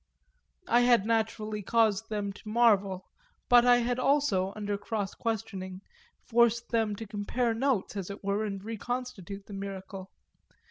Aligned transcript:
I 0.67 0.79
had 0.79 1.05
naturally 1.05 1.61
caused 1.61 2.09
them 2.09 2.33
to 2.33 2.49
marvel, 2.49 3.05
but 3.49 3.67
I 3.67 3.77
had 3.85 3.99
also, 3.99 4.51
under 4.55 4.75
cross 4.75 5.13
questioning, 5.13 5.81
forced 6.25 6.69
them 6.69 6.95
to 6.95 7.05
compare 7.05 7.53
notes, 7.53 7.95
as 7.95 8.09
it 8.09 8.23
were, 8.23 8.43
and 8.43 8.63
reconstitute 8.65 9.45
the 9.45 9.53
miracle. 9.53 10.09